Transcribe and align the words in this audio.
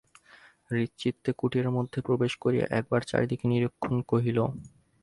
হৃষ্টচিত্তে 0.69 1.29
কুটিরের 1.33 1.69
মধ্যে 1.71 1.99
প্রবেশ 2.01 2.31
করিয়া 2.35 2.65
একবার 2.79 3.01
চারিদিকে 3.03 3.45
নিরীক্ষণ 3.47 3.95
কহিল। 4.07 4.37